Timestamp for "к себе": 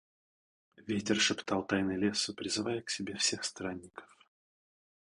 2.81-3.15